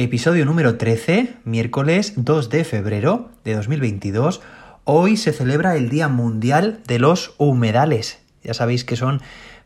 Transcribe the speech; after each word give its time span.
Episodio 0.00 0.46
número 0.46 0.76
13, 0.76 1.34
miércoles 1.42 2.12
2 2.14 2.50
de 2.50 2.62
febrero 2.62 3.30
de 3.42 3.56
2022. 3.56 4.40
Hoy 4.84 5.16
se 5.16 5.32
celebra 5.32 5.74
el 5.74 5.88
Día 5.88 6.06
Mundial 6.06 6.78
de 6.86 7.00
los 7.00 7.34
Humedales. 7.36 8.20
Ya 8.44 8.54
sabéis 8.54 8.84
que 8.84 8.94
son 8.94 9.20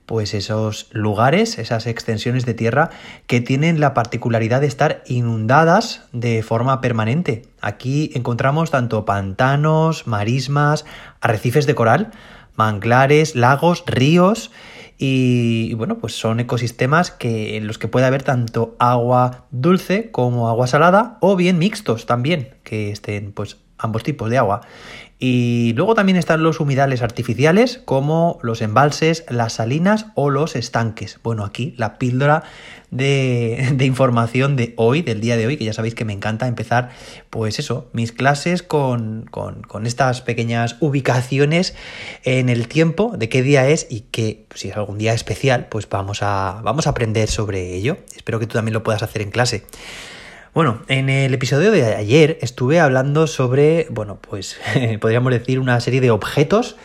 pues 0.07 0.33
esos 0.33 0.89
lugares, 0.91 1.59
esas 1.59 1.87
extensiones 1.87 2.47
de 2.47 2.55
tierra 2.55 2.89
que 3.27 3.43
tienen 3.43 3.79
la 3.79 3.93
particularidad 3.93 4.63
de 4.63 4.69
estar 4.69 5.03
inundadas 5.07 6.05
de 6.13 6.43
forma 6.43 6.81
permanente. 6.81 7.43
Aquí 7.61 8.11
encontramos 8.15 8.71
tanto 8.71 9.05
pantanos, 9.05 10.07
marismas, 10.07 10.87
arrecifes 11.21 11.67
de 11.67 11.75
coral, 11.75 12.11
manglares, 12.57 13.35
lagos, 13.35 13.85
ríos 13.87 14.51
y, 14.99 15.75
bueno, 15.75 15.99
pues 15.99 16.15
son 16.15 16.39
ecosistemas 16.39 17.11
que, 17.11 17.57
en 17.57 17.67
los 17.67 17.79
que 17.79 17.89
puede 17.89 18.07
haber 18.07 18.23
tanto 18.23 18.77
agua 18.79 19.47
dulce 19.51 20.11
como 20.13 20.49
agua 20.49 20.67
salada 20.67 21.19
o 21.21 21.35
bien 21.35 21.59
mixtos 21.59 22.07
también, 22.07 22.55
que 22.63 22.93
estén 22.93 23.33
pues 23.33 23.57
ambos 23.79 24.05
tipos 24.05 24.31
de 24.31 24.39
agua. 24.39 24.61
Y 25.25 25.73
luego 25.75 25.95
también 25.95 26.19
están 26.19 26.43
los 26.43 26.59
humedales 26.59 27.01
artificiales 27.01 27.81
como 27.85 28.41
los 28.43 28.61
embalses, 28.61 29.25
las 29.29 29.53
salinas 29.53 30.07
o 30.17 30.31
los 30.31 30.57
estanques. 30.57 31.21
Bueno, 31.23 31.45
aquí 31.45 31.75
la 31.77 31.97
píldora 31.97 32.43
de, 32.91 33.77
información 33.83 34.57
de 34.57 34.75
hoy, 34.77 35.03
del 35.03 35.21
día 35.21 35.37
de 35.37 35.47
hoy, 35.47 35.57
que 35.57 35.65
ya 35.65 35.75
sabéis 35.75 35.95
que 35.95 36.05
me 36.05 36.13
encanta 36.13 36.49
empezar, 36.49 36.91
pues 37.31 37.61
eso, 37.61 37.89
mis 37.93 38.11
clases 38.11 38.65
con, 38.65 39.29
con, 39.31 39.87
estas 39.87 40.23
pequeñas 40.23 40.75
ubicaciones 40.81 41.77
en 42.25 42.49
el 42.49 42.67
tiempo, 42.67 43.15
de 43.17 43.29
qué 43.29 43.43
día 43.43 43.69
es 43.69 43.87
y 43.89 44.01
que 44.01 44.47
si 44.57 44.71
es 44.71 44.77
algún 44.77 44.99
día 44.99 45.13
especial, 45.13 45.69
pues 45.71 45.89
vamos 45.89 46.25
a, 46.25 46.61
vamos 46.65 46.89
a 46.89 46.91
aprender 46.91 47.29
sobre 47.29 47.75
ello. 47.75 47.97
Espero 48.17 48.41
que 48.41 48.49
tú 48.49 48.55
también 48.55 48.75
lo 48.75 48.83
puedas 48.83 49.05
hacer 49.05 49.23
en 49.23 49.31
clase. 49.31 49.63
Bueno, 50.55 50.83
en 50.89 51.09
el 51.09 51.33
episodio 51.33 51.71
de 51.71 51.95
ayer 51.95 52.37
estuve 52.43 52.79
hablando 52.79 53.27
sobre, 53.27 53.87
bueno, 53.89 54.19
pues 54.21 54.61
podríamos 55.01 55.33
decir 55.33 55.59
una 55.59 55.81
serie 55.81 56.03
de 56.03 56.11
objetos 56.11 56.77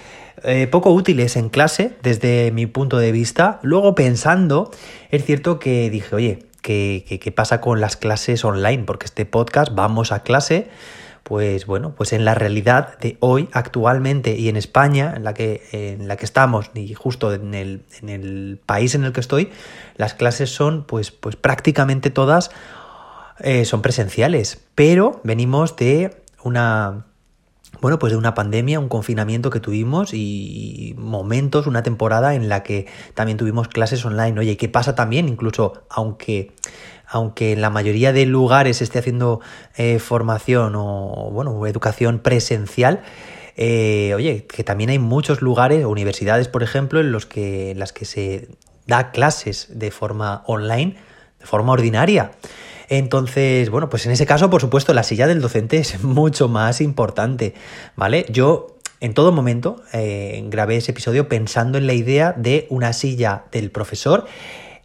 eh, 0.44 0.68
poco 0.68 0.92
útiles 0.92 1.36
en 1.36 1.50
clase 1.50 1.98
desde 2.02 2.52
mi 2.54 2.66
punto 2.66 2.98
de 2.98 3.12
vista. 3.12 3.60
Luego 3.64 3.94
pensando, 3.94 4.72
es 5.12 5.26
cierto 5.26 5.60
que 5.60 5.90
dije, 5.90 6.16
oye, 6.16 6.46
¿qué, 6.62 7.20
qué, 7.22 7.32
pasa 7.34 7.60
con 7.60 7.82
las 7.82 7.98
clases 7.98 8.46
online? 8.46 8.86
Porque 8.86 9.06
este 9.06 9.26
podcast, 9.26 9.76
vamos 9.76 10.14
a 10.14 10.24
clase, 10.24 10.70
pues 11.24 11.66
bueno, 11.66 11.94
pues 11.94 12.14
en 12.14 12.24
la 12.24 12.36
realidad 12.36 12.98
de 13.00 13.18
hoy, 13.20 13.50
actualmente 13.52 14.38
y 14.38 14.48
en 14.48 14.56
España, 14.56 15.14
en 15.14 15.26
la 15.26 15.34
que, 15.34 15.62
en 15.74 16.08
la 16.08 16.16
que 16.16 16.24
estamos, 16.24 16.72
y 16.74 16.94
justo 16.94 17.34
en 17.34 17.54
el, 17.54 17.82
en 18.02 18.08
el 18.08 18.62
país 18.66 18.96
en 18.96 19.04
el 19.04 19.12
que 19.12 19.20
estoy, 19.20 19.50
las 19.98 20.14
clases 20.14 20.52
son 20.52 20.86
pues, 20.86 21.12
pues 21.12 21.36
prácticamente 21.36 22.12
todas 22.12 22.50
eh, 23.40 23.66
son 23.66 23.82
presenciales, 23.82 24.60
pero 24.76 25.22
venimos 25.24 25.76
de 25.76 26.24
una 26.44 27.06
bueno, 27.82 28.00
pues 28.00 28.12
de 28.12 28.18
una 28.18 28.34
pandemia, 28.34 28.80
un 28.80 28.90
confinamiento 28.90 29.50
que 29.50 29.60
tuvimos 29.60 30.14
y 30.14 30.96
momentos, 30.98 31.68
una 31.68 31.84
temporada 31.84 32.34
en 32.34 32.50
la 32.50 32.64
que 32.64 32.88
también 33.14 33.38
tuvimos 33.38 33.68
clases 33.68 34.04
online. 34.06 34.40
Oye, 34.40 34.58
¿qué 34.58 34.68
pasa 34.68 34.96
también? 34.96 35.28
Incluso 35.28 35.84
aunque, 35.90 36.54
aunque 37.08 37.54
en 37.54 37.62
la 37.62 37.70
mayoría 37.70 38.14
de 38.14 38.26
lugares 38.26 38.82
esté 38.82 39.00
haciendo 39.00 39.42
eh, 39.76 40.00
formación 40.00 40.74
o, 40.76 41.30
bueno, 41.32 41.66
educación 41.68 42.20
presencial, 42.20 43.04
eh, 43.58 44.14
oye, 44.16 44.46
que 44.46 44.64
también 44.64 44.90
hay 44.90 45.00
muchos 45.00 45.42
lugares, 45.42 45.86
universidades, 45.86 46.48
por 46.48 46.64
ejemplo, 46.64 47.00
en 47.00 47.12
los 47.12 47.26
que, 47.26 47.72
en 47.72 47.80
las 47.80 47.94
que 47.94 48.06
se 48.06 48.50
da 48.86 49.12
clases 49.12 49.68
de 49.78 49.92
forma 49.92 50.44
online, 50.48 50.96
de 51.40 51.46
forma 51.46 51.74
ordinaria. 51.74 52.32
Entonces, 52.90 53.70
bueno, 53.70 53.90
pues 53.90 54.06
en 54.06 54.12
ese 54.12 54.26
caso, 54.26 54.50
por 54.50 54.62
supuesto, 54.62 54.94
la 54.94 55.04
silla 55.04 55.28
del 55.28 55.42
docente 55.42 55.78
es 55.78 56.04
mucho 56.04 56.48
más 56.48 56.82
importante, 56.82 57.54
¿vale? 57.96 58.26
Yo 58.30 58.78
en 59.00 59.14
todo 59.14 59.32
momento 59.32 59.84
eh, 59.94 60.44
grabé 60.48 60.78
ese 60.78 60.92
episodio 60.92 61.30
pensando 61.30 61.78
en 61.78 61.88
la 61.88 61.94
idea 61.94 62.34
de 62.34 62.66
una 62.70 62.94
silla 62.94 63.46
del 63.52 63.70
profesor 63.72 64.26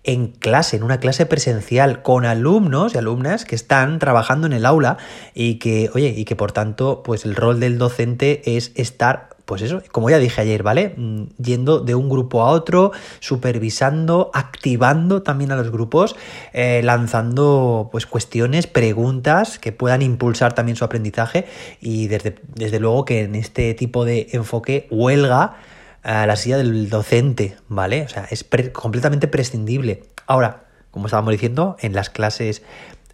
en 0.05 0.29
clase, 0.29 0.77
en 0.77 0.83
una 0.83 0.99
clase 0.99 1.27
presencial, 1.27 2.03
con 2.03 2.25
alumnos 2.25 2.95
y 2.95 2.99
alumnas 2.99 3.45
que 3.45 3.55
están 3.55 3.99
trabajando 3.99 4.47
en 4.47 4.53
el 4.53 4.67
aula 4.67 4.99
y 5.33 5.61
que, 5.61 5.91
oye, 5.95 6.13
y 6.17 6.25
que 6.25 6.35
por 6.35 6.53
tanto, 6.53 7.03
pues 7.05 7.25
el 7.25 7.37
rol 7.37 7.61
del 7.61 7.79
docente 7.79 8.43
es 8.57 8.73
estar 8.75 9.32
pues 9.45 9.63
eso, 9.63 9.83
como 9.91 10.09
ya 10.11 10.19
dije 10.19 10.41
ayer, 10.41 10.63
¿vale? 10.63 10.95
Mm, 10.97 11.25
yendo 11.43 11.81
de 11.81 11.95
un 11.95 12.09
grupo 12.09 12.43
a 12.43 12.51
otro, 12.51 12.93
supervisando, 13.21 14.31
activando 14.35 15.23
también 15.23 15.53
a 15.53 15.57
los 15.57 15.71
grupos, 15.71 16.17
eh, 16.53 16.81
lanzando 16.85 17.89
pues 17.93 18.07
cuestiones, 18.07 18.67
preguntas 18.67 19.59
que 19.59 19.73
puedan 19.73 20.03
impulsar 20.03 20.55
también 20.55 20.77
su 20.77 20.85
aprendizaje 20.85 21.47
y 21.81 22.09
desde, 22.09 22.37
desde 22.55 22.81
luego 22.81 23.05
que 23.05 23.23
en 23.23 23.35
este 23.35 23.75
tipo 23.75 24.05
de 24.05 24.29
enfoque 24.33 24.87
huelga 24.91 25.57
a 26.03 26.27
la 26.27 26.37
silla 26.37 26.57
del 26.57 26.89
docente, 26.91 27.57
¿vale? 27.69 28.03
O 28.03 28.09
sea, 28.09 28.27
es 28.31 28.45
completamente 28.73 29.29
prescindible. 29.29 30.05
Ahora, 30.27 30.65
como 30.91 31.07
estábamos 31.07 31.33
diciendo, 31.33 31.77
en 31.81 31.95
las 31.95 32.11
clases 32.11 32.63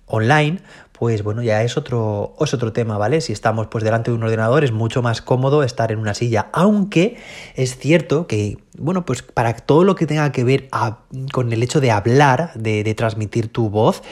online, 0.07 0.61
pues 0.99 1.23
bueno, 1.23 1.43
ya 1.43 1.63
es 1.63 1.77
otro, 1.77 2.35
es 2.41 2.55
otro 2.55 2.73
tema, 2.73 2.99
¿vale? 2.99 3.21
Si 3.21 3.33
estamos 3.33 3.69
pues 3.69 3.85
delante 3.85 4.11
de 4.11 4.17
un 4.17 4.23
ordenador 4.23 4.65
es 4.65 4.73
mucho 4.73 5.03
más 5.03 5.23
cómodo 5.23 5.63
estar 5.63 5.93
en 5.93 5.99
una 5.99 6.15
silla, 6.15 6.49
aunque 6.53 7.17
es 7.55 7.79
cierto 7.79 8.27
que, 8.27 8.59
bueno, 8.79 9.05
pues 9.05 9.23
para 9.23 9.55
todo 9.55 9.85
lo 9.85 9.95
que 9.95 10.07
tenga 10.07 10.33
que 10.33 10.45
ver 10.45 10.69
con 11.33 11.53
el 11.53 11.63
hecho 11.63 11.81
de 11.81 11.91
hablar, 11.91 12.53
de, 12.55 12.95
transmitir 12.95 13.49
tu 13.53 13.71
voz, 13.71 14.03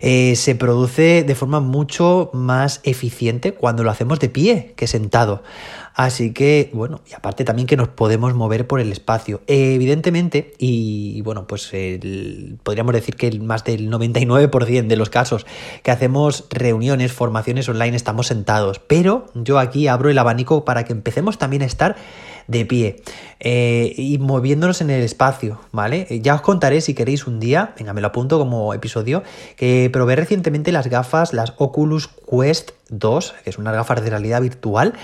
eh, 0.00 0.36
se 0.36 0.54
produce 0.54 1.24
de 1.24 1.34
forma 1.34 1.60
mucho 1.60 2.30
más 2.32 2.80
eficiente 2.84 3.54
cuando 3.54 3.82
lo 3.82 3.90
hacemos 3.90 4.20
de 4.20 4.28
pie 4.28 4.74
que 4.76 4.86
sentado. 4.86 5.42
Así 5.94 6.32
que, 6.32 6.70
bueno, 6.72 7.00
y 7.10 7.14
aparte 7.14 7.44
también 7.44 7.66
que 7.66 7.76
nos 7.76 7.88
podemos 7.88 8.34
mover 8.34 8.66
por 8.66 8.80
el 8.80 8.92
espacio. 8.92 9.42
evidentemente, 9.46 10.54
y 10.58 11.20
bueno, 11.22 11.46
pues 11.46 11.70
podríamos 12.62 12.94
decir 12.94 13.16
que 13.16 13.38
más 13.40 13.64
del 13.64 13.90
99% 13.90 14.86
de 14.86 14.96
los 14.96 15.10
casos 15.10 15.46
que 15.82 15.90
hacemos 15.90 16.46
reuniones, 16.50 17.12
formaciones 17.12 17.68
online, 17.68 17.96
estamos 17.96 18.28
sentados. 18.28 18.78
Pero 18.78 19.26
yo 19.34 19.58
aquí 19.58 19.88
abro 19.88 20.08
el 20.10 20.18
abanico 20.18 20.64
para 20.64 20.84
que 20.84 20.92
empecemos 20.92 21.38
también 21.38 21.62
a 21.62 21.66
estar 21.66 21.96
de 22.50 22.64
pie 22.66 23.02
eh, 23.38 23.94
y 23.96 24.18
moviéndonos 24.18 24.80
en 24.80 24.90
el 24.90 25.02
espacio, 25.02 25.60
¿vale? 25.72 26.06
Ya 26.20 26.34
os 26.34 26.40
contaré 26.40 26.80
si 26.80 26.94
queréis 26.94 27.26
un 27.26 27.38
día, 27.38 27.74
venga, 27.78 27.92
me 27.92 28.00
lo 28.00 28.08
apunto 28.08 28.38
como 28.38 28.74
episodio, 28.74 29.22
que 29.56 29.88
probé 29.92 30.16
recientemente 30.16 30.72
las 30.72 30.88
gafas, 30.88 31.32
las 31.32 31.54
Oculus 31.56 32.08
Quest 32.08 32.72
2, 32.88 33.34
que 33.44 33.52
son 33.52 33.62
unas 33.62 33.74
gafas 33.74 34.02
de 34.02 34.10
realidad 34.10 34.42
virtual. 34.42 34.94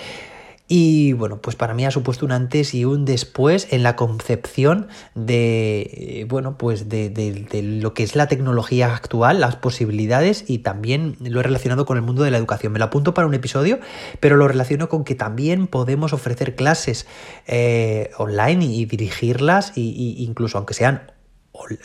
Y 0.69 1.12
bueno, 1.12 1.38
pues 1.41 1.54
para 1.54 1.75
mí 1.75 1.84
ha 1.84 1.93
supuesto 1.93 2.27
un 2.27 2.32
antes 2.32 2.75
y 2.75 2.84
un 2.84 3.04
después 3.04 3.69
en 3.72 3.84
la 3.84 3.94
concepción 3.94 4.88
de, 5.15 5.82
eh, 5.93 6.27
bueno, 6.28 6.59
pues 6.59 6.88
de, 6.88 7.09
de, 7.09 7.62
lo 7.62 7.94
que 7.94 8.03
es 8.03 8.16
la 8.16 8.27
tecnología 8.27 8.93
actual, 8.93 9.41
las 9.41 9.54
posibilidades 9.54 10.44
y 10.49 10.59
también 10.59 11.16
lo 11.21 11.38
he 11.38 11.44
relacionado 11.44 11.87
con 11.87 11.99
el 11.99 12.03
mundo 12.03 12.25
de 12.25 12.32
la 12.32 12.38
educación. 12.38 12.72
Me 12.72 12.81
lo 12.81 12.87
apunto 12.87 13.15
para 13.15 13.28
un 13.28 13.34
episodio, 13.34 13.78
pero 14.19 14.37
lo 14.37 14.49
relaciono 14.49 14.88
con 14.88 15.04
que 15.04 15.15
también 15.15 15.69
podemos 15.69 16.12
ofrecer 16.12 16.56
clases 16.56 17.06
eh, 17.47 18.10
online 18.19 18.65
y, 18.65 18.87
dirigirlas, 18.87 19.72
y, 19.77 20.16
incluso 20.19 20.59
aunque 20.59 20.75
sean, 20.75 21.12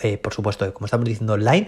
eh, 0.03 0.17
por 0.17 0.33
supuesto, 0.33 0.73
como 0.73 0.85
estamos 0.85 1.05
diciendo, 1.05 1.33
online, 1.33 1.67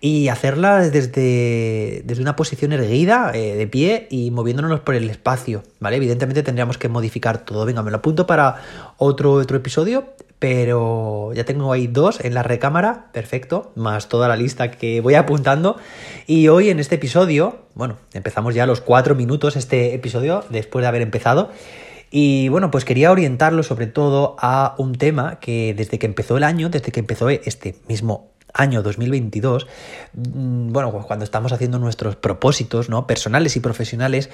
y 0.00 0.28
hacerla 0.28 0.88
desde, 0.90 2.02
desde 2.04 2.22
una 2.22 2.36
posición 2.36 2.72
erguida, 2.72 3.32
eh, 3.34 3.56
de 3.56 3.66
pie 3.66 4.06
y 4.10 4.30
moviéndonos 4.30 4.80
por 4.80 4.94
el 4.94 5.08
espacio, 5.08 5.62
¿vale? 5.80 5.96
Evidentemente 5.96 6.42
tendríamos 6.42 6.78
que 6.78 6.88
modificar 6.88 7.44
todo. 7.44 7.64
Venga, 7.64 7.82
me 7.82 7.90
lo 7.90 7.96
apunto 7.98 8.26
para 8.26 8.56
otro, 8.98 9.32
otro 9.32 9.56
episodio, 9.56 10.14
pero 10.38 11.32
ya 11.32 11.44
tengo 11.44 11.72
ahí 11.72 11.86
dos 11.86 12.22
en 12.22 12.34
la 12.34 12.42
recámara, 12.42 13.06
perfecto, 13.12 13.72
más 13.76 14.10
toda 14.10 14.28
la 14.28 14.36
lista 14.36 14.70
que 14.70 15.00
voy 15.00 15.14
apuntando. 15.14 15.78
Y 16.26 16.48
hoy 16.48 16.68
en 16.68 16.80
este 16.80 16.96
episodio, 16.96 17.60
bueno, 17.74 17.96
empezamos 18.12 18.54
ya 18.54 18.66
los 18.66 18.82
cuatro 18.82 19.14
minutos 19.14 19.56
este 19.56 19.94
episodio 19.94 20.44
después 20.50 20.82
de 20.82 20.88
haber 20.88 21.00
empezado. 21.00 21.50
Y 22.16 22.48
bueno, 22.48 22.70
pues 22.70 22.84
quería 22.84 23.10
orientarlo 23.10 23.64
sobre 23.64 23.88
todo 23.88 24.36
a 24.38 24.76
un 24.78 24.94
tema 24.94 25.40
que 25.40 25.74
desde 25.76 25.98
que 25.98 26.06
empezó 26.06 26.36
el 26.36 26.44
año, 26.44 26.68
desde 26.68 26.92
que 26.92 27.00
empezó 27.00 27.28
este 27.28 27.74
mismo 27.88 28.30
año 28.52 28.84
2022, 28.84 29.66
mm, 30.12 30.70
bueno, 30.70 30.92
pues 30.92 31.06
cuando 31.06 31.24
estamos 31.24 31.50
haciendo 31.50 31.80
nuestros 31.80 32.14
propósitos, 32.14 32.88
¿no? 32.88 33.08
Personales 33.08 33.56
y 33.56 33.60
profesionales, 33.60 34.30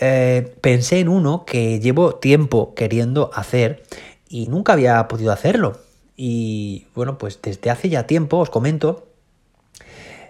eh, 0.00 0.54
pensé 0.60 1.00
en 1.00 1.08
uno 1.08 1.44
que 1.44 1.80
llevo 1.80 2.14
tiempo 2.14 2.72
queriendo 2.76 3.32
hacer 3.34 3.82
y 4.28 4.46
nunca 4.46 4.74
había 4.74 5.08
podido 5.08 5.32
hacerlo. 5.32 5.80
Y 6.16 6.86
bueno, 6.94 7.18
pues 7.18 7.40
desde 7.42 7.68
hace 7.68 7.88
ya 7.88 8.06
tiempo, 8.06 8.38
os 8.38 8.50
comento, 8.50 9.08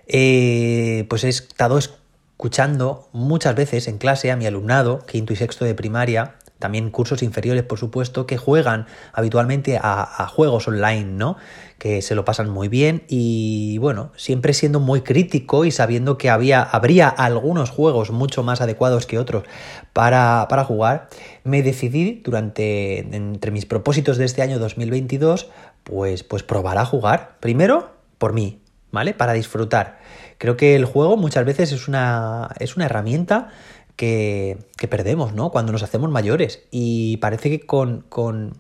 eh, 0.07 1.05
pues 1.11 1.25
he 1.25 1.29
estado 1.29 1.77
escuchando 1.77 3.11
muchas 3.13 3.55
veces 3.55 3.89
en 3.89 3.99
clase 3.99 4.31
a 4.31 4.37
mi 4.37 4.47
alumnado, 4.47 5.05
quinto 5.05 5.35
y 5.35 5.37
sexto 5.37 5.67
de 5.67 5.75
primaria, 5.75 6.37
también 6.65 6.89
cursos 6.89 7.23
inferiores, 7.23 7.63
por 7.63 7.79
supuesto, 7.79 8.27
que 8.27 8.39
juegan 8.39 8.87
habitualmente 9.13 9.79
a, 9.79 10.27
juegos 10.29 10.67
online, 10.67 11.05
¿no? 11.05 11.37
Que 11.77 12.01
se 12.01 12.15
lo 12.15 12.25
pasan 12.25 12.49
muy 12.49 12.69
bien 12.69 13.03
y 13.07 13.77
bueno, 13.77 14.13
siempre 14.17 14.55
siendo 14.55 14.81
muy 14.81 15.03
crítico 15.03 15.67
y 15.67 15.71
sabiendo 15.71 16.17
que 16.17 16.31
había, 16.31 16.63
habría 16.63 17.11
algunos 17.11 17.69
juegos 17.69 18.13
mucho 18.13 18.43
más 18.43 18.63
adecuados 18.63 19.05
que 19.05 19.19
otros 19.19 19.45
para, 19.93 20.47
para 20.49 20.65
jugar, 20.65 21.11
me 21.43 21.63
decidí 21.63 22.23
durante, 22.25 23.01
entre 23.15 23.51
mis 23.51 23.67
propósitos 23.67 24.17
de 24.17 24.25
este 24.25 24.41
año 24.41 24.59
2022, 24.59 25.51
pues, 25.83 26.23
pues 26.23 26.45
probar 26.45 26.79
a 26.79 26.87
jugar. 26.87 27.37
Primero, 27.41 27.91
por 28.17 28.33
mí, 28.33 28.63
¿vale? 28.91 29.13
Para 29.13 29.35
disfrutar. 29.35 29.99
Creo 30.39 30.57
que 30.57 30.77
el 30.77 30.87
juego 30.87 31.19
muchas 31.19 31.45
veces 31.45 31.73
es 31.73 31.89
una, 31.89 32.49
es 32.59 32.75
una 32.75 32.87
herramienta 32.87 33.51
que, 33.97 34.59
que, 34.77 34.89
perdemos, 34.89 35.35
¿no? 35.35 35.51
Cuando 35.51 35.73
nos 35.73 35.83
hacemos 35.83 36.11
mayores. 36.11 36.65
Y 36.71 37.19
parece 37.19 37.51
que 37.51 37.61
con, 37.61 38.03
con, 38.09 38.59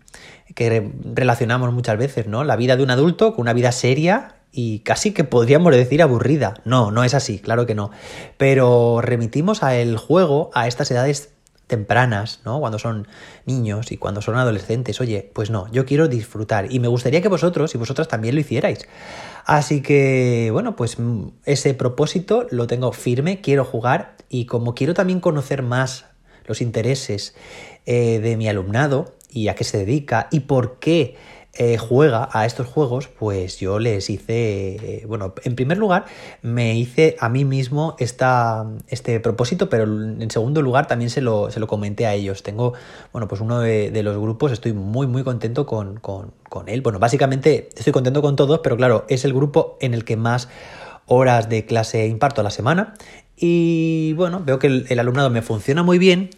que 0.55 0.93
relacionamos 1.05 1.73
muchas 1.73 1.99
veces, 1.99 2.27
¿no? 2.27 2.45
La 2.45 2.57
vida 2.57 2.77
de 2.77 2.83
un 2.83 2.91
adulto 2.91 3.35
con 3.35 3.43
una 3.43 3.53
vida 3.53 3.73
seria 3.73 4.37
y 4.57 4.81
casi 4.81 5.13
que 5.13 5.25
podríamos 5.25 5.75
decir 5.75 6.01
aburrida. 6.03 6.55
No, 6.65 6.93
no 6.93 7.03
es 7.03 7.15
así, 7.15 7.41
claro 7.41 7.67
que 7.67 7.75
no. 7.75 7.91
Pero 8.37 9.01
remitimos 9.03 9.63
al 9.65 9.97
juego 9.97 10.51
a 10.55 10.69
estas 10.69 10.91
edades 10.93 11.34
tempranas, 11.67 12.41
¿no? 12.45 12.61
Cuando 12.61 12.79
son 12.79 13.09
niños 13.47 13.93
y 13.93 13.97
cuando 13.97 14.21
son 14.21 14.37
adolescentes. 14.37 15.01
Oye, 15.01 15.31
pues 15.35 15.51
no, 15.51 15.71
yo 15.73 15.87
quiero 15.87 16.09
disfrutar 16.09 16.73
y 16.73 16.79
me 16.81 16.89
gustaría 16.89 17.23
que 17.23 17.29
vosotros 17.29 17.75
y 17.75 17.79
vosotras 17.79 18.09
también 18.09 18.35
lo 18.35 18.41
hicierais. 18.41 18.87
Así 19.47 19.83
que, 19.83 20.51
bueno, 20.53 20.77
pues 20.77 20.97
ese 21.45 21.75
propósito 21.75 22.47
lo 22.51 22.67
tengo 22.67 22.93
firme, 22.93 23.41
quiero 23.41 23.65
jugar 23.65 24.17
y 24.29 24.47
como 24.47 24.75
quiero 24.75 24.95
también 24.95 25.21
conocer 25.21 25.63
más 25.63 26.07
los 26.47 26.61
intereses 26.61 27.35
eh, 27.87 28.21
de 28.21 28.37
mi 28.37 28.49
alumnado 28.49 29.15
y 29.31 29.49
a 29.49 29.55
qué 29.55 29.65
se 29.65 29.79
dedica 29.79 30.29
y 30.31 30.41
por 30.41 30.79
qué 30.79 31.17
eh, 31.57 31.79
juega 31.79 32.29
a 32.33 32.47
estos 32.47 32.67
juegos, 32.67 33.07
pues 33.07 33.61
yo 33.61 33.79
les 33.79 34.11
hice, 34.11 34.75
eh, 34.75 35.05
bueno, 35.07 35.35
en 35.45 35.55
primer 35.55 35.79
lugar 35.79 36.05
me 36.43 36.75
hice 36.77 37.17
a 37.21 37.29
mí 37.29 37.45
mismo 37.45 37.95
esta, 38.01 38.67
este 38.89 39.21
propósito, 39.21 39.69
pero 39.69 39.85
en 39.85 40.31
segundo 40.31 40.63
lugar 40.63 40.89
también 40.89 41.11
se 41.11 41.21
lo, 41.21 41.53
se 41.53 41.61
lo 41.61 41.69
comenté 41.69 42.07
a 42.07 42.15
ellos. 42.15 42.43
Tengo, 42.43 42.75
bueno, 43.13 43.29
pues 43.29 43.41
uno 43.41 43.61
de, 43.61 44.03
los 44.03 44.19
grupos, 44.19 44.51
estoy 44.51 44.73
muy, 44.73 45.07
muy 45.07 45.23
contento 45.23 45.65
con, 45.65 46.01
con, 46.01 46.33
con 46.49 46.69
él. 46.69 46.83
Bueno, 46.83 46.99
básicamente 46.99 47.69
estoy 47.77 47.93
contento 47.93 48.21
con 48.21 48.35
todos, 48.35 48.59
pero 48.59 48.77
claro, 48.77 49.05
es 49.09 49.25
el 49.25 49.33
grupo 49.33 49.79
en 49.81 49.95
el 49.95 50.05
que 50.05 50.17
más 50.17 50.49
horas 51.07 51.49
de 51.49 51.67
clase 51.67 52.07
imparto 52.07 52.41
a 52.41 52.45
la 52.45 52.51
semana 52.51 52.95
y 53.37 54.13
bueno, 54.15 54.43
veo 54.45 54.59
que 54.59 54.69
el, 54.69 54.87
el, 54.89 54.99
alumnado 55.01 55.29
me 55.29 55.43
funciona 55.43 55.83
muy 55.83 55.99
bien 55.99 56.31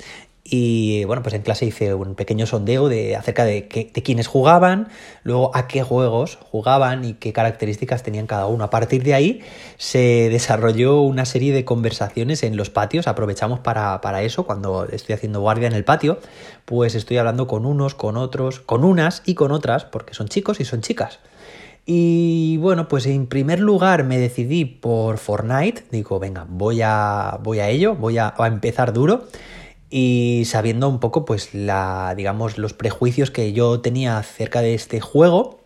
y 0.48 1.04
bueno, 1.04 1.22
pues 1.22 1.34
en 1.34 1.43
clase 1.43 1.66
hice 1.66 1.93
un 1.94 2.14
pequeño 2.14 2.46
sondeo 2.46 2.88
de, 2.88 3.16
acerca 3.16 3.44
de, 3.44 3.69
de 3.93 4.02
quiénes 4.02 4.26
jugaban, 4.28 4.88
luego 5.25 5.50
a 5.54 5.66
qué 5.66 5.82
juegos 5.82 6.38
jugaban 6.50 7.04
y 7.04 7.14
qué 7.14 7.32
características 7.32 8.02
tenían 8.02 8.26
cada 8.26 8.46
uno. 8.46 8.64
A 8.64 8.70
partir 8.70 9.02
de 9.02 9.14
ahí 9.14 9.40
se 9.76 10.28
desarrolló 10.31 11.00
una 11.00 11.25
serie 11.25 11.52
de 11.52 11.64
conversaciones 11.64 12.43
en 12.43 12.56
los 12.56 12.70
patios. 12.70 13.08
Aprovechamos 13.08 13.60
para, 13.60 14.00
para 14.00 14.22
eso, 14.22 14.46
cuando 14.46 14.84
estoy 14.84 15.14
haciendo 15.14 15.40
guardia 15.40 15.66
en 15.66 15.75
el 15.75 15.84
patio, 15.84 16.19
pues 16.64 16.94
estoy 16.94 17.19
hablando 17.19 17.46
con 17.46 17.66
unos, 17.66 17.94
con 17.94 18.16
otros, 18.16 18.60
con 18.60 18.84
unas 18.84 19.22
y 19.26 19.34
con 19.34 19.52
otras, 19.52 19.84
porque 19.84 20.14
son 20.14 20.28
chicos 20.28 20.60
y 20.60 20.64
son 20.64 20.81
chicas. 20.81 21.19
Y 21.84 22.56
bueno, 22.56 22.88
pues 22.88 23.06
en 23.06 23.26
primer 23.26 23.60
lugar 23.60 24.04
me 24.04 24.19
decidí 24.19 24.64
por 24.64 25.19
Fortnite. 25.19 25.84
Digo, 25.90 26.19
venga, 26.19 26.44
voy 26.49 26.82
a, 26.82 27.38
voy 27.42 27.60
a 27.60 27.69
ello, 27.69 27.94
voy 27.94 28.19
a, 28.19 28.34
a 28.37 28.46
empezar 28.49 28.92
duro 28.92 29.26
y 29.90 30.42
sabiendo 30.46 30.88
un 30.88 31.00
poco 31.00 31.24
pues 31.24 31.54
la 31.54 32.14
digamos 32.16 32.58
los 32.58 32.72
prejuicios 32.72 33.30
que 33.30 33.52
yo 33.52 33.80
tenía 33.80 34.18
acerca 34.18 34.60
de 34.60 34.74
este 34.74 35.00
juego 35.00 35.60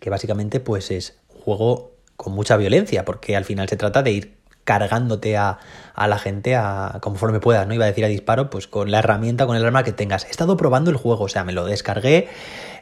que 0.00 0.10
básicamente 0.10 0.60
pues 0.60 0.90
es 0.90 1.18
un 1.34 1.40
juego 1.40 1.92
con 2.16 2.32
mucha 2.32 2.56
violencia 2.56 3.04
porque 3.04 3.36
al 3.36 3.44
final 3.44 3.68
se 3.68 3.76
trata 3.76 4.02
de 4.02 4.12
ir 4.12 4.43
cargándote 4.64 5.36
a, 5.36 5.58
a, 5.94 6.08
la 6.08 6.18
gente 6.18 6.56
a 6.56 6.98
conforme 7.00 7.40
puedas, 7.40 7.66
no 7.66 7.74
iba 7.74 7.84
a 7.84 7.88
decir 7.88 8.04
a 8.04 8.08
disparo, 8.08 8.50
pues 8.50 8.66
con 8.66 8.90
la 8.90 8.98
herramienta, 8.98 9.46
con 9.46 9.56
el 9.56 9.64
arma 9.64 9.84
que 9.84 9.92
tengas. 9.92 10.24
He 10.24 10.30
estado 10.30 10.56
probando 10.56 10.90
el 10.90 10.96
juego, 10.96 11.24
o 11.24 11.28
sea, 11.28 11.44
me 11.44 11.52
lo 11.52 11.66
descargué, 11.66 12.28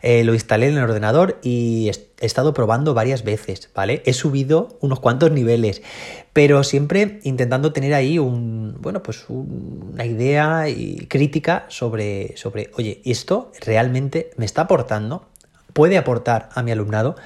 eh, 0.02 0.24
lo 0.24 0.34
instalé 0.34 0.68
en 0.68 0.76
el 0.78 0.82
ordenador 0.84 1.38
y 1.42 1.90
he 2.20 2.26
estado 2.26 2.54
probando 2.54 2.94
varias 2.94 3.22
veces, 3.22 3.70
¿vale? 3.74 4.02
He 4.04 4.12
subido 4.12 4.76
unos 4.80 5.00
cuantos 5.00 5.30
niveles, 5.30 5.82
pero 6.32 6.64
siempre 6.64 7.20
intentando 7.22 7.72
tener 7.72 7.94
ahí 7.94 8.18
un, 8.18 8.76
bueno, 8.80 9.02
pues 9.02 9.24
una 9.28 10.04
idea 10.04 10.68
y 10.68 11.06
crítica 11.08 11.66
sobre, 11.68 12.36
sobre, 12.36 12.70
oye, 12.76 13.00
¿esto 13.04 13.52
realmente 13.60 14.30
me 14.36 14.44
está 14.44 14.62
aportando? 14.62 15.26
¿Puede 15.72 15.98
aportar 15.98 16.48
a 16.54 16.62
mi 16.62 16.72
alumnado? 16.72 17.16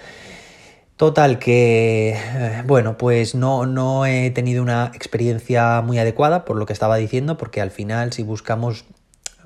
Total 0.97 1.39
que, 1.39 2.17
eh, 2.17 2.63
bueno, 2.67 2.97
pues 2.97 3.35
no, 3.35 3.67
no 3.67 4.07
he 4.07 4.31
tenido 4.31 4.63
una 4.63 4.93
experiencia 4.95 5.83
muy 5.83 5.99
adecuada 5.99 6.45
por 6.47 6.57
lo 6.57 6.65
que 6.65 6.73
estaba 6.73 6.97
diciendo, 6.97 7.37
porque 7.37 7.61
al 7.61 7.71
final 7.71 8.13
si 8.15 8.23
buscamos 8.23 8.87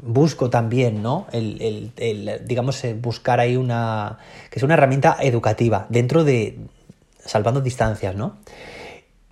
busco 0.02 0.50
también, 0.50 1.02
¿no? 1.02 1.26
El, 1.32 1.92
digamos, 2.46 2.82
eh, 2.84 2.94
buscar 2.94 3.40
ahí 3.40 3.56
una. 3.56 4.18
que 4.50 4.58
es 4.58 4.62
una 4.62 4.74
herramienta 4.74 5.16
educativa 5.20 5.86
dentro 5.88 6.24
de. 6.24 6.58
salvando 7.24 7.60
distancias, 7.60 8.14
¿no? 8.14 8.36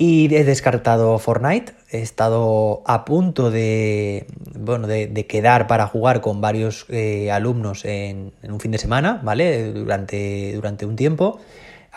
Y 0.01 0.33
he 0.33 0.45
descartado 0.45 1.19
Fortnite, 1.19 1.73
he 1.91 2.03
estado 2.03 2.83
a 2.87 3.05
punto 3.05 3.51
de, 3.51 4.29
bueno, 4.57 4.87
de, 4.87 5.27
quedar 5.27 5.67
para 5.67 5.89
jugar 5.89 6.21
con 6.21 6.41
varios 6.41 6.87
eh, 6.89 7.33
alumnos 7.33 7.85
en, 7.85 8.33
un 8.45 8.61
fin 8.61 8.71
de 8.71 8.79
semana, 8.79 9.21
¿vale? 9.25 9.73
Durante, 9.73 10.53
durante 10.55 10.87
un 10.87 10.95
tiempo, 10.95 11.41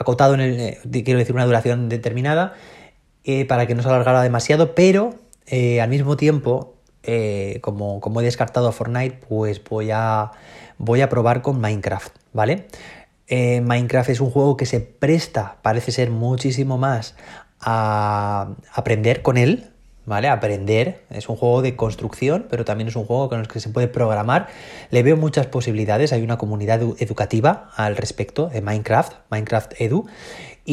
acotado 0.02 0.34
en 0.34 0.42
el, 0.42 0.60
eh, 0.60 0.80
quiero 1.04 1.20
decir, 1.20 1.34
una 1.34 1.46
duración 1.46 1.90
determinada, 1.90 2.54
para 3.48 3.68
que 3.68 3.76
no 3.76 3.84
se 3.84 3.88
alargara 3.88 4.24
demasiado, 4.24 4.74
pero 4.74 5.14
al 5.52 5.90
mismo 5.90 6.18
tiempo 6.18 6.76
eh, 7.04 7.58
como, 7.62 8.00
como, 8.00 8.22
he 8.22 8.24
descartado 8.24 8.68
a 8.68 8.72
Fortnite, 8.72 9.20
pues 9.28 9.64
voy 9.64 9.90
a, 9.92 10.32
voy 10.78 11.02
a 11.02 11.10
probar 11.10 11.42
con 11.42 11.60
Minecraft, 11.60 12.16
¿vale? 12.32 12.68
Eh, 13.28 13.62
Minecraft 13.62 14.10
es 14.10 14.22
un 14.22 14.30
juego 14.30 14.56
que 14.56 14.68
se 14.68 14.82
presta, 14.82 15.58
parece 15.64 15.92
ser 15.92 16.12
muchísimo 16.12 16.78
más 16.78 17.16
a 17.60 18.52
aprender 18.74 19.24
con 19.24 19.38
él, 19.38 19.71
¿vale? 20.12 20.28
Aprender. 20.28 21.06
Es 21.10 21.30
un 21.30 21.38
juego 21.38 21.62
de 21.62 21.78
construcción, 21.78 22.46
pero 22.50 22.66
también 22.66 22.90
es 22.90 22.98
un 22.98 23.06
juego 23.06 23.30
con 23.30 23.40
el 23.40 23.48
que 23.48 23.62
se 23.62 23.70
puede 23.70 23.88
programar. 23.88 24.48
Le 24.90 25.04
veo 25.04 25.16
muchas 25.16 25.48
posibilidades. 25.48 26.12
Hay 26.12 26.22
una 26.22 26.38
comunidad 26.38 26.82
educativa 27.00 27.70
al 27.78 27.96
respecto 27.96 28.48
de 28.48 28.62
Minecraft, 28.62 29.14
Minecraft 29.30 29.80
Edu. 29.80 30.08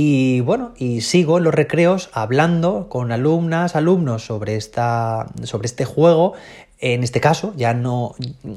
Y 0.01 0.43
bueno, 0.43 0.75
y 0.77 1.01
sigo 1.01 1.39
en 1.39 1.45
los 1.45 1.53
recreos 1.53 2.09
hablando 2.13 2.89
con 2.89 3.11
alumnas, 3.11 3.75
alumnos 3.75 4.25
sobre, 4.25 4.55
esta, 4.55 5.27
sobre 5.43 5.67
este 5.67 5.85
juego. 5.85 6.35
En 6.79 7.03
este 7.03 7.21
caso, 7.21 7.53
ya 7.57 7.75
no, 7.75 8.15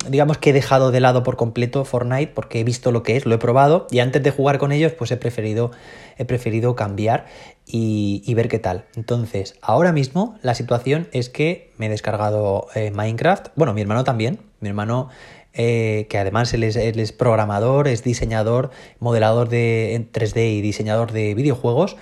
digamos 0.07 0.38
que 0.38 0.51
he 0.51 0.53
dejado 0.53 0.91
de 0.91 1.00
lado 1.00 1.24
por 1.24 1.38
completo 1.38 1.83
Fortnite 1.83 2.31
porque 2.31 2.60
he 2.60 2.63
visto 2.63 2.91
lo 2.91 3.01
que 3.01 3.17
es, 3.17 3.25
lo 3.25 3.33
he 3.33 3.39
probado 3.39 3.88
y 3.89 3.98
antes 3.98 4.21
de 4.21 4.29
jugar 4.29 4.60
con 4.60 4.71
ellos, 4.71 4.91
pues 4.91 5.10
he 5.10 5.17
preferido, 5.17 5.71
he 6.19 6.25
preferido 6.25 6.75
cambiar 6.75 7.25
y, 7.65 8.31
ver 8.36 8.48
qué 8.48 8.60
tal. 8.60 8.86
Entonces, 8.95 9.55
ahora 9.63 9.91
mismo 9.91 10.38
la 10.43 10.53
situación 10.53 11.07
es 11.12 11.29
que 11.29 11.71
me 11.77 11.88
he 11.88 11.89
descargado 11.89 12.67
eh, 12.75 12.91
Minecraft, 12.91 13.48
bueno, 13.55 13.74
mi 13.74 13.81
hermano 13.81 14.03
también, 14.03 14.38
mi 14.60 14.69
hermano 14.69 15.10
eh, 15.53 16.08
que 16.10 16.17
además 16.17 16.53
él 16.53 16.63
es, 16.63 17.12
programador, 17.12 17.88
es 17.88 18.03
diseñador, 18.03 18.72
modelador 19.00 19.50
de 19.50 20.08
3D 20.13 20.58
y 20.58 20.62
diseñador 20.62 21.12
de 21.12 21.36
videojuegos. 21.36 21.98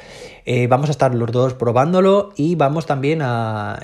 Eh, 0.45 0.67
vamos 0.67 0.89
a 0.89 0.91
estar 0.91 1.13
los 1.15 1.31
dos 1.31 1.53
probándolo 1.53 2.31
y 2.35 2.55
vamos 2.55 2.85
también 2.85 3.21
a... 3.21 3.79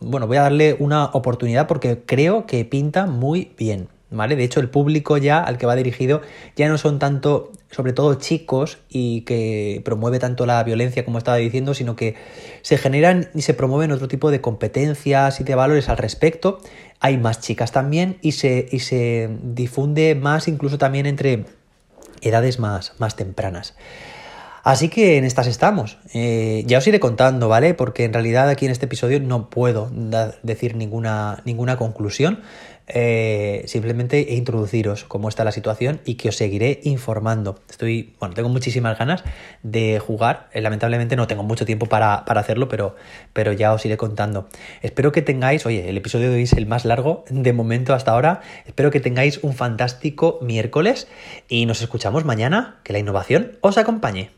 Bueno, 0.00 0.26
voy 0.26 0.38
a 0.38 0.42
darle 0.42 0.76
una 0.78 1.06
oportunidad 1.06 1.66
porque 1.66 2.02
creo 2.04 2.46
que 2.46 2.64
pinta 2.64 3.06
muy 3.06 3.52
bien. 3.56 3.88
¿Vale? 4.12 4.34
De 4.34 4.42
hecho, 4.42 4.58
el 4.58 4.68
público 4.68 5.18
ya 5.18 5.40
al 5.40 5.56
que 5.56 5.66
va 5.66 5.76
dirigido 5.76 6.20
ya 6.56 6.68
no 6.68 6.78
son 6.78 6.98
tanto, 6.98 7.52
sobre 7.70 7.92
todo 7.92 8.14
chicos, 8.14 8.78
y 8.88 9.22
que 9.22 9.80
promueve 9.84 10.18
tanto 10.18 10.46
la 10.46 10.62
violencia 10.64 11.04
como 11.04 11.18
estaba 11.18 11.36
diciendo, 11.36 11.74
sino 11.74 11.96
que 11.96 12.16
se 12.62 12.78
generan 12.78 13.30
y 13.34 13.42
se 13.42 13.54
promueven 13.54 13.92
otro 13.92 14.08
tipo 14.08 14.30
de 14.30 14.40
competencias 14.40 15.40
y 15.40 15.44
de 15.44 15.54
valores 15.54 15.88
al 15.88 15.98
respecto 15.98 16.60
hay 17.00 17.16
más 17.16 17.40
chicas 17.40 17.72
también 17.72 18.18
y 18.20 18.32
se, 18.32 18.68
y 18.70 18.80
se 18.80 19.30
difunde 19.42 20.14
más 20.14 20.46
incluso 20.48 20.78
también 20.78 21.06
entre 21.06 21.46
edades 22.20 22.58
más, 22.58 22.92
más 22.98 23.16
tempranas. 23.16 23.74
Así 24.62 24.90
que 24.90 25.16
en 25.16 25.24
estas 25.24 25.46
estamos. 25.46 25.96
Eh, 26.12 26.64
ya 26.66 26.76
os 26.76 26.86
iré 26.86 27.00
contando, 27.00 27.48
¿vale? 27.48 27.72
Porque 27.72 28.04
en 28.04 28.12
realidad 28.12 28.50
aquí 28.50 28.66
en 28.66 28.72
este 28.72 28.84
episodio 28.84 29.18
no 29.18 29.48
puedo 29.48 29.90
decir 30.42 30.76
ninguna, 30.76 31.40
ninguna 31.46 31.78
conclusión. 31.78 32.40
Eh, 32.92 33.62
simplemente 33.66 34.34
introduciros 34.34 35.04
cómo 35.04 35.28
está 35.28 35.44
la 35.44 35.52
situación 35.52 36.00
y 36.04 36.14
que 36.14 36.28
os 36.28 36.36
seguiré 36.36 36.80
informando. 36.84 37.58
Estoy, 37.68 38.14
bueno, 38.18 38.34
tengo 38.34 38.48
muchísimas 38.48 38.98
ganas 38.98 39.24
de 39.62 39.98
jugar. 39.98 40.48
Eh, 40.52 40.60
lamentablemente 40.60 41.16
no 41.16 41.26
tengo 41.26 41.42
mucho 41.42 41.64
tiempo 41.64 41.86
para, 41.86 42.24
para, 42.24 42.40
hacerlo, 42.40 42.68
pero, 42.68 42.96
pero 43.32 43.52
ya 43.52 43.72
os 43.72 43.84
iré 43.86 43.96
contando. 43.96 44.48
Espero 44.82 45.12
que 45.12 45.22
tengáis, 45.22 45.66
oye, 45.66 45.88
el 45.88 45.96
episodio 45.96 46.30
de 46.30 46.36
hoy 46.36 46.42
es 46.42 46.52
el 46.52 46.66
más 46.66 46.84
largo 46.84 47.24
de 47.30 47.52
momento 47.52 47.94
hasta 47.94 48.12
ahora. 48.12 48.40
Espero 48.66 48.90
que 48.90 49.00
tengáis 49.00 49.38
un 49.42 49.54
fantástico 49.54 50.38
miércoles 50.42 51.08
y 51.48 51.66
nos 51.66 51.82
escuchamos 51.82 52.24
mañana. 52.24 52.80
Que 52.84 52.92
la 52.92 52.98
innovación 52.98 53.58
os 53.60 53.78
acompañe. 53.78 54.30